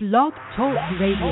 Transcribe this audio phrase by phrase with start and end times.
[0.00, 1.26] Blog Talk Radio.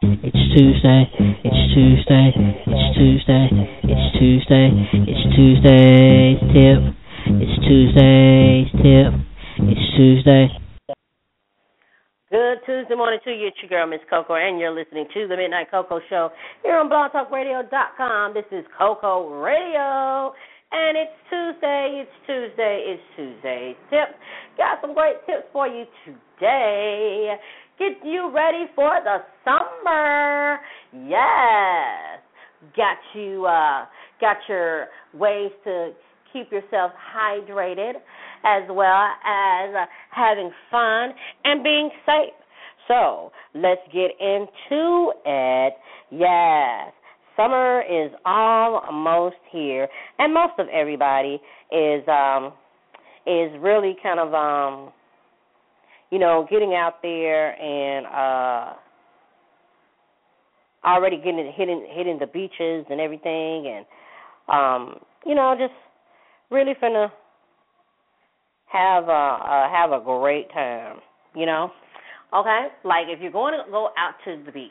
[0.00, 1.04] It's Tuesday,
[1.44, 2.32] it's Tuesday,
[2.64, 3.48] it's Tuesday,
[3.84, 4.70] it's Tuesday,
[5.04, 6.80] it's Tuesday, tip.
[7.36, 9.12] It's Tuesday, tip.
[9.68, 10.48] It's Tuesday.
[12.32, 13.48] Good Tuesday morning to you.
[13.48, 16.30] It's your girl, Miss Coco, and you're listening to the Midnight Coco Show
[16.62, 18.32] here on blogtalkradio.com.
[18.32, 20.32] This is Coco Radio.
[20.76, 23.76] And it's Tuesday, it's Tuesday, it's Tuesday.
[23.90, 24.08] Tip.
[24.58, 27.36] Got some great tips for you today.
[27.78, 30.58] Get you ready for the summer.
[30.92, 32.18] Yes.
[32.76, 33.84] Got you uh
[34.20, 35.92] got your ways to
[36.32, 37.92] keep yourself hydrated
[38.42, 41.10] as well as uh, having fun
[41.44, 42.34] and being safe.
[42.88, 45.74] So, let's get into it.
[46.10, 46.92] Yes.
[47.36, 49.88] Summer is almost here,
[50.18, 51.40] and most of everybody
[51.72, 52.52] is um
[53.26, 54.92] is really kind of um
[56.10, 58.74] you know getting out there and uh
[60.84, 63.86] already getting hitting hitting the beaches and everything, and
[64.48, 65.74] um you know just
[66.50, 67.10] really finna
[68.66, 70.98] have a uh, have a great time,
[71.34, 71.70] you know.
[72.34, 74.70] Okay, like if you're going to go out to the beach,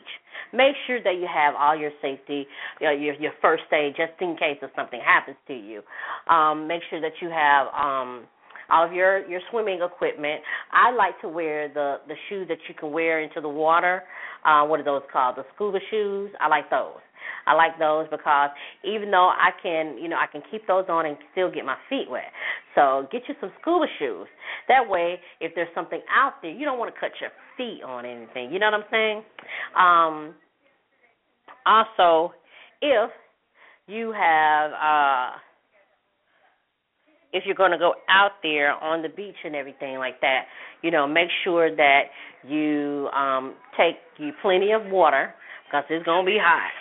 [0.51, 2.45] make sure that you have all your safety,
[2.81, 5.81] you know, your your first aid, just in case if something happens to you.
[6.29, 8.25] Um, make sure that you have um,
[8.69, 10.41] all of your your swimming equipment.
[10.73, 14.03] I like to wear the the shoes that you can wear into the water.
[14.43, 15.37] Uh, what are those called?
[15.37, 16.31] The scuba shoes.
[16.41, 16.99] I like those.
[17.45, 18.49] I like those because
[18.83, 21.77] even though I can, you know, I can keep those on and still get my
[21.89, 22.31] feet wet.
[22.75, 24.27] So get you some scuba shoes.
[24.67, 28.05] That way, if there's something out there, you don't want to cut your feet on
[28.05, 28.51] anything.
[28.51, 29.23] You know what I'm saying?
[29.77, 30.35] Um,
[31.65, 32.33] also,
[32.81, 33.09] if
[33.87, 35.37] you have uh
[37.33, 40.43] if you're going to go out there on the beach and everything like that,
[40.83, 42.01] you know, make sure that
[42.47, 45.33] you um take you plenty of water
[45.65, 46.71] because it's going to be hot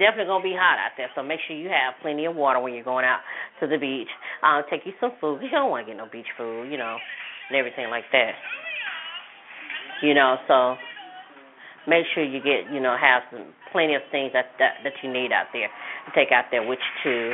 [0.00, 1.12] definitely gonna be hot out there.
[1.14, 3.20] So make sure you have plenty of water when you're going out
[3.60, 4.08] to the beach.
[4.42, 5.44] Uh, take you some food.
[5.44, 6.96] You don't want to get no beach food, you know,
[7.52, 8.32] and everything like that.
[10.02, 10.76] You know, so
[11.86, 15.12] make sure you get, you know, have some plenty of things that that, that you
[15.12, 17.32] need out there to take out there, which to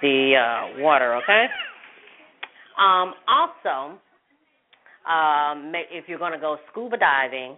[0.00, 1.14] the uh, water.
[1.16, 1.46] Okay.
[2.80, 3.98] Um, also,
[5.04, 7.56] um, if you're going to go scuba diving,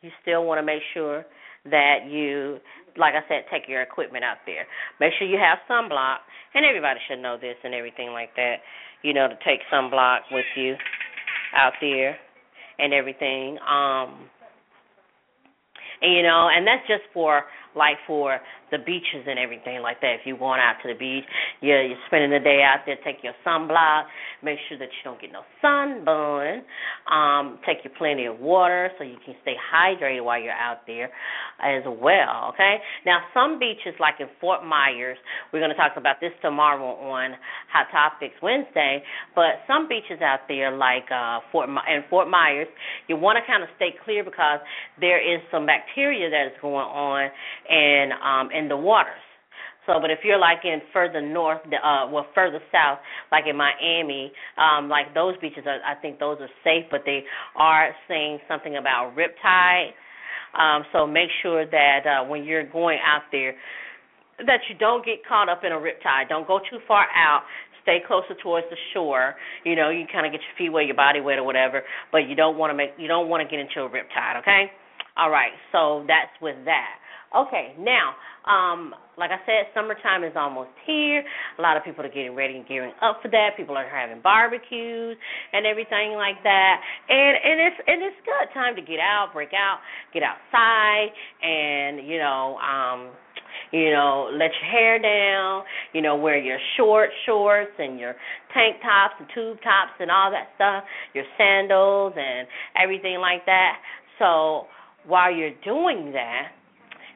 [0.00, 1.24] you still want to make sure
[1.66, 2.56] that you,
[2.96, 4.64] like I said, take your equipment out there.
[4.98, 8.56] Make sure you have sunblock, and everybody should know this and everything like that.
[9.02, 10.76] You know, to take sunblock with you
[11.54, 12.16] out there
[12.80, 13.58] and everything.
[13.66, 14.28] Um,
[16.02, 17.44] you know, and that's just for
[17.76, 18.38] like for
[18.70, 20.16] the beaches and everything like that.
[20.20, 21.24] If you're going out to the beach,
[21.60, 24.04] you're, you're spending the day out there, take your sunblock,
[24.42, 26.62] make sure that you don't get no sunburn.
[27.10, 31.10] Um, take your plenty of water so you can stay hydrated while you're out there
[31.62, 32.52] as well.
[32.54, 32.76] Okay.
[33.04, 35.18] Now some beaches, like in Fort Myers,
[35.52, 37.34] we're going to talk about this tomorrow on
[37.72, 39.02] Hot Topics Wednesday.
[39.34, 42.68] But some beaches out there, like uh, Fort in Fort Myers,
[43.08, 44.60] you want to kind of stay clear because
[45.00, 47.30] there is some bacteria that is going on
[47.70, 49.22] and um in the waters.
[49.86, 52.98] So, but if you're like in further north, uh, well, further south,
[53.32, 57.24] like in Miami, um, like those beaches, are, I think those are safe, but they
[57.56, 59.90] are saying something about riptide.
[60.52, 63.54] Um, so make sure that uh, when you're going out there,
[64.46, 66.28] that you don't get caught up in a riptide.
[66.28, 67.42] Don't go too far out.
[67.82, 69.34] Stay closer towards the shore.
[69.64, 71.82] You know, you kind of get your feet wet, your body wet, or whatever.
[72.12, 74.40] But you don't want to make, you don't want to get into a riptide.
[74.40, 74.70] Okay.
[75.16, 75.52] All right.
[75.72, 77.00] So that's with that.
[77.30, 78.18] Okay, now,
[78.50, 81.22] um, like I said, summertime is almost here.
[81.58, 83.50] A lot of people are getting ready and gearing up for that.
[83.56, 85.16] People are having barbecues
[85.52, 86.80] and everything like that.
[87.08, 89.78] And and it's and it's good time to get out, break out,
[90.12, 93.10] get outside and, you know, um
[93.72, 95.62] you know, let your hair down,
[95.92, 98.14] you know, wear your short shorts and your
[98.52, 100.82] tank tops and tube tops and all that stuff,
[101.14, 102.48] your sandals and
[102.80, 103.76] everything like that.
[104.18, 104.66] So
[105.06, 106.52] while you're doing that,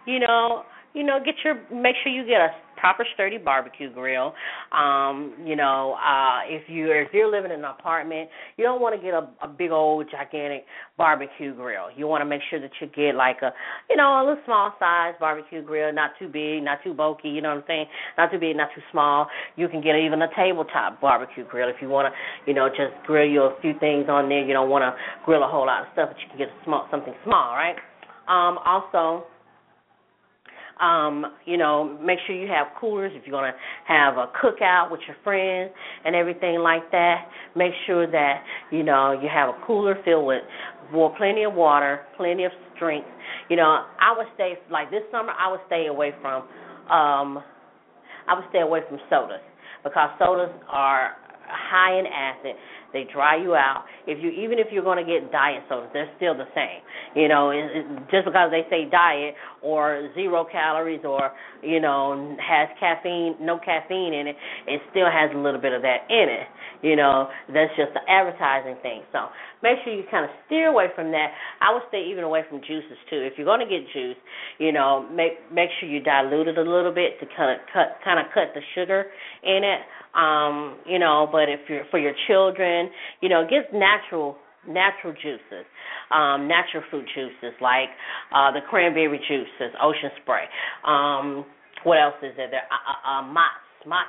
[0.07, 0.65] you know,
[0.95, 4.35] you know, get your make sure you get a proper sturdy barbecue grill.
[4.71, 8.95] Um, you know, uh if you're if you're living in an apartment, you don't want
[8.95, 10.67] to get a, a big old gigantic
[10.99, 11.89] barbecue grill.
[11.97, 13.51] You want to make sure that you get like a
[13.91, 17.41] you know, a little small size barbecue grill, not too big, not too bulky, you
[17.41, 17.87] know what I'm saying?
[18.17, 19.27] Not too big, not too small.
[19.57, 22.15] You can get even a tabletop barbecue grill if you want to,
[22.47, 24.45] you know, just grill you a few things on there.
[24.45, 26.65] You don't want to grill a whole lot of stuff, but you can get a
[26.65, 27.77] small something small, right?
[28.29, 29.27] Um also
[30.81, 33.57] Um, you know, make sure you have coolers if you're gonna
[33.87, 35.73] have a cookout with your friends
[36.05, 37.29] and everything like that.
[37.55, 38.43] Make sure that
[38.73, 40.43] you know you have a cooler filled with
[40.93, 43.09] well, plenty of water, plenty of drinks.
[43.49, 45.33] You know, I would stay like this summer.
[45.39, 46.43] I would stay away from.
[46.91, 47.43] um
[48.27, 49.45] I would stay away from sodas
[49.85, 51.13] because sodas are
[51.47, 52.57] high in acid
[52.95, 53.85] they dry you out.
[54.07, 56.81] If you even if you're going to get diet sodas, they're still the same.
[57.15, 62.37] You know, it, it, just because they say diet or zero calories or you know
[62.39, 64.37] has caffeine, no caffeine in it,
[64.67, 66.47] it still has a little bit of that in it.
[66.87, 69.03] You know, that's just the advertising thing.
[69.11, 69.33] So
[69.63, 71.35] make sure you kind of steer away from that.
[71.61, 73.19] I would stay even away from juices too.
[73.25, 74.21] If you're going to get juice,
[74.59, 77.99] you know, make make sure you dilute it a little bit to kind of cut
[78.05, 79.11] kind of cut the sugar
[79.43, 79.83] in it
[80.15, 82.91] um, you know, but if you're for your children,
[83.21, 85.67] you know, get natural natural juices,
[86.11, 87.89] um, natural fruit juices like
[88.35, 90.45] uh, the cranberry juices, ocean spray.
[90.87, 91.45] Um,
[91.85, 92.51] what else is there?
[92.51, 93.61] There, uh, uh, uh, Mott's.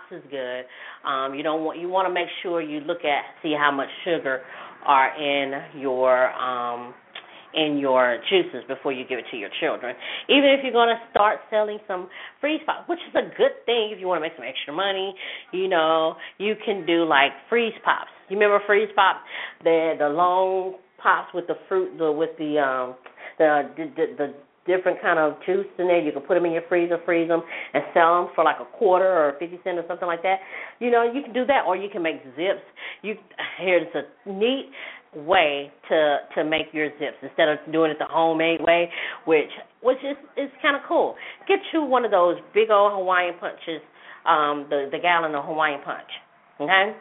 [0.10, 0.63] Is good.
[1.06, 3.90] Um, you don't want you want to make sure you look at see how much
[4.06, 4.40] sugar
[4.86, 6.94] are in your um,
[7.53, 9.95] in your juices before you give it to your children.
[10.30, 12.09] Even if you're going to start selling some
[12.42, 15.13] freeze pops, which is a good thing if you want to make some extra money,
[15.51, 18.09] you know, you can do like freeze pops.
[18.30, 19.19] You remember freeze pops?
[19.63, 22.95] The the long pops with the fruit, the with the um
[23.38, 24.33] the the, the, the
[24.65, 26.01] different kind of juice in there.
[26.01, 27.41] You can put them in your freezer, freeze them,
[27.74, 30.39] and sell them for like a quarter or fifty cent or something like that.
[30.80, 32.65] You know, you can do that, or you can make zips.
[33.06, 33.16] You
[33.60, 34.72] here's a neat
[35.16, 38.90] way to to make your zips instead of doing it the homemade way,
[39.25, 41.16] which which is is kind of cool.
[41.48, 43.81] Get you one of those big old Hawaiian punches,
[44.25, 46.10] um, the the gallon of Hawaiian punch.
[46.60, 46.96] Okay.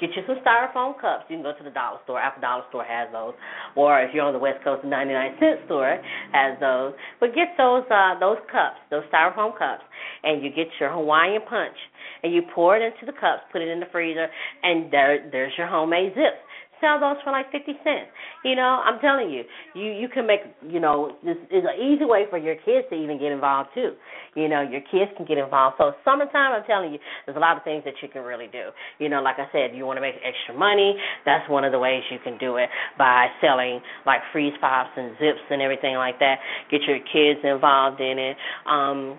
[0.00, 1.28] Get you some styrofoam cups.
[1.28, 2.18] You can go to the dollar store.
[2.18, 3.34] Apple Dollar Store has those,
[3.76, 6.00] or if you're on the West Coast, the 99 cent store
[6.32, 6.94] has those.
[7.20, 9.84] But get those uh, those cups, those styrofoam cups,
[10.24, 11.76] and you get your Hawaiian punch,
[12.22, 14.26] and you pour it into the cups, put it in the freezer,
[14.62, 16.40] and there there's your homemade zips
[16.80, 18.10] sell those for like fifty cents.
[18.44, 19.44] You know, I'm telling you,
[19.74, 22.96] you you can make you know this is an easy way for your kids to
[22.96, 23.92] even get involved too.
[24.34, 25.76] You know, your kids can get involved.
[25.78, 28.70] So summertime, I'm telling you, there's a lot of things that you can really do.
[28.98, 30.96] You know, like I said, you want to make extra money.
[31.24, 32.68] That's one of the ways you can do it
[32.98, 36.36] by selling like freeze pops and zips and everything like that.
[36.70, 38.36] Get your kids involved in it.
[38.66, 39.18] Um,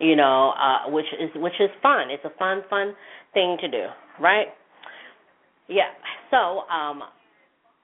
[0.00, 2.10] you know, uh, which is which is fun.
[2.10, 2.94] It's a fun, fun
[3.34, 3.86] thing to do,
[4.20, 4.48] right?
[5.68, 5.90] Yeah.
[6.30, 7.02] So, um,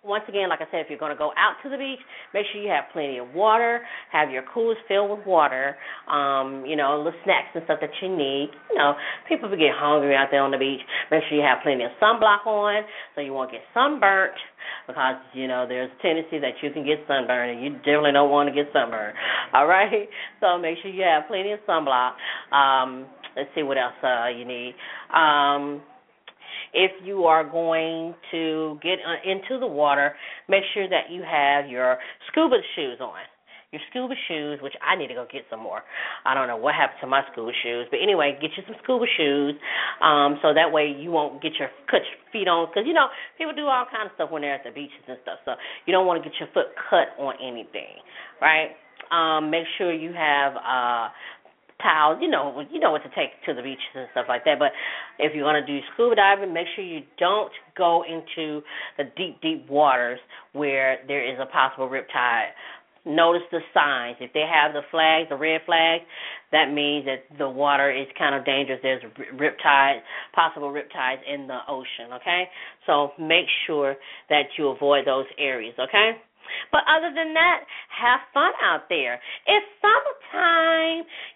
[0.04, 2.00] once again, like I said, if you're going to go out to the beach,
[2.34, 3.82] make sure you have plenty of water.
[4.10, 5.76] Have your coolers filled with water.
[6.10, 8.50] Um, you know, little snacks and stuff that you need.
[8.70, 8.94] You know,
[9.28, 10.80] people get hungry out there on the beach.
[11.10, 12.82] Make sure you have plenty of sunblock on
[13.14, 14.34] so you won't get sunburnt
[14.86, 18.30] because you know there's a tendency that you can get sunburned and you definitely don't
[18.30, 19.14] want to get sunburned.
[19.54, 20.08] All right,
[20.40, 22.18] so make sure you have plenty of sunblock.
[22.50, 23.06] Um,
[23.36, 24.74] let's see what else uh, you need.
[25.14, 25.82] Um,
[26.72, 30.14] if you are going to get uh, into the water,
[30.48, 31.98] make sure that you have your
[32.30, 33.20] scuba shoes on.
[33.72, 35.80] Your scuba shoes, which I need to go get some more.
[36.26, 39.06] I don't know what happened to my scuba shoes, but anyway, get you some scuba
[39.16, 39.54] shoes,
[40.02, 42.68] um, so that way you won't get your cut your feet on.
[42.68, 43.06] Because you know
[43.38, 45.52] people do all kind of stuff when they're at the beaches and stuff, so
[45.86, 47.96] you don't want to get your foot cut on anything,
[48.42, 48.76] right?
[49.10, 51.08] Um, make sure you have uh,
[51.82, 54.58] towels, you know, you know what to take to the beaches and stuff like that.
[54.58, 54.72] But
[55.18, 58.62] if you're gonna do scuba diving, make sure you don't go into
[58.96, 60.20] the deep, deep waters
[60.52, 62.50] where there is a possible riptide.
[63.04, 64.16] Notice the signs.
[64.20, 66.04] If they have the flags, the red flags,
[66.52, 68.78] that means that the water is kind of dangerous.
[68.80, 69.02] There's
[69.34, 69.98] riptide,
[70.34, 72.14] possible riptides in the ocean.
[72.14, 72.44] Okay,
[72.86, 73.96] so make sure
[74.30, 75.74] that you avoid those areas.
[75.78, 76.12] Okay.
[76.70, 79.20] But other than that, have fun out there.
[79.46, 80.21] It's summertime,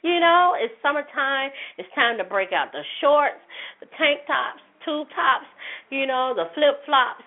[0.02, 1.50] you know, it's summertime.
[1.78, 3.40] It's time to break out the shorts,
[3.80, 5.46] the tank tops, tube tops,
[5.90, 7.24] you know, the flip flops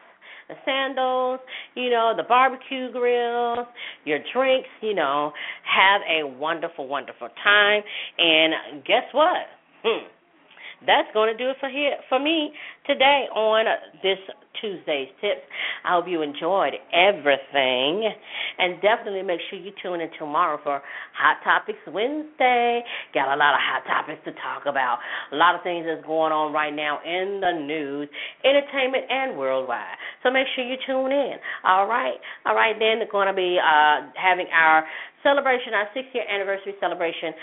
[0.49, 1.39] the sandals,
[1.75, 3.67] you know, the barbecue grills,
[4.03, 5.31] your drinks, you know,
[5.63, 7.83] have a wonderful, wonderful time.
[8.17, 9.45] And guess what?
[9.83, 10.07] Hmm.
[10.85, 12.51] That's going to do it for here for me
[12.87, 13.65] today on
[14.01, 14.17] this
[14.61, 15.43] Tuesday's tips.
[15.83, 18.09] I hope you enjoyed everything.
[18.57, 20.81] And definitely make sure you tune in tomorrow for
[21.15, 22.83] Hot Topics Wednesday.
[23.13, 24.99] Got a lot of hot topics to talk about.
[25.31, 28.09] A lot of things that's going on right now in the news,
[28.43, 29.95] entertainment, and worldwide.
[30.23, 31.35] So make sure you tune in.
[31.63, 32.19] All right.
[32.45, 34.83] All right, then, we're going to be uh, having our
[35.23, 37.33] celebration, our six year anniversary celebration,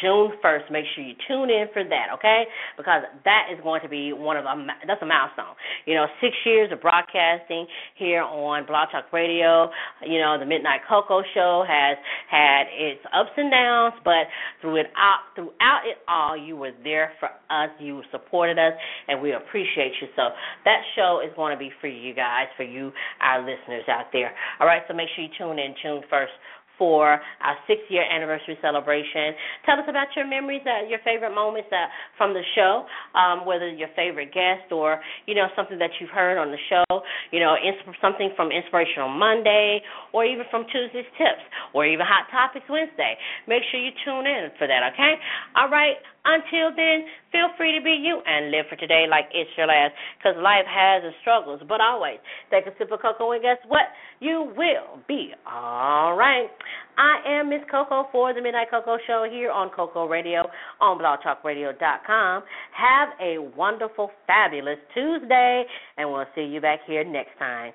[0.00, 0.70] June 1st.
[0.70, 2.44] Make sure you tune in for that, okay?
[2.76, 4.54] Because that is going to be one of a,
[4.86, 5.56] that's a milestone.
[5.86, 7.66] You know, six years of broadcasting
[7.96, 9.70] here on Blog Talk Radio.
[10.04, 11.96] You know, the Midnight Coco Show has
[12.30, 14.28] had its ups and downs, but
[14.60, 17.70] through it out, throughout it all, you were there for us.
[17.80, 18.72] You supported us,
[19.08, 20.08] and we appreciate you.
[20.16, 20.30] So
[20.64, 24.32] that show is going to be for you guys, for you, our listeners out there.
[24.60, 26.34] All right, so make sure you tune in June 1st
[26.78, 29.34] for our six year anniversary celebration.
[29.64, 32.84] Tell us about your memories, uh, your favorite moments uh, from the show,
[33.18, 37.02] um, whether your favorite guest or you know something that you've heard on the show,
[37.32, 37.56] you know
[38.00, 39.80] something from Inspirational Monday
[40.12, 43.16] or even from Tuesday's Tips or even Hot Topics Wednesday.
[43.48, 44.92] Make sure you tune in for that.
[44.94, 45.14] Okay.
[45.56, 45.96] All right.
[46.26, 49.92] Until then, Feel free to be you and live for today like it's your last,
[50.18, 51.60] because life has its struggles.
[51.68, 52.18] But always
[52.50, 53.86] take a sip of cocoa, and guess what?
[54.20, 56.48] You will be all right.
[56.96, 60.48] I am Miss Coco for the Midnight Coco Show here on Coco Radio
[60.80, 62.42] on blogtalkradio.com.
[62.72, 65.64] Have a wonderful, fabulous Tuesday,
[65.98, 67.72] and we'll see you back here next time.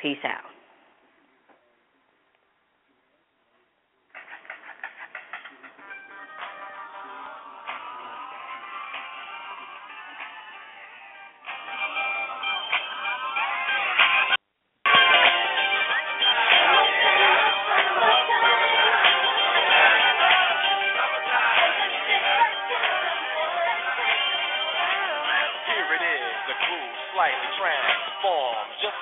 [0.00, 0.57] Peace out.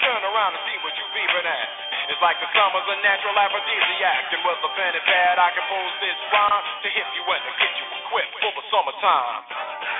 [0.00, 1.68] turn around and see what you beavin' at.
[2.10, 4.32] It's like the summer's a natural aphrodisiac.
[4.34, 7.52] And with a pen and pad, I compose this rhyme to hit you and to
[7.60, 9.99] get you equipped for the summertime.